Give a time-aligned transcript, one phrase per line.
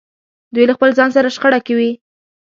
[0.53, 1.91] دوی له خپل ځان سره شخړه کې وي.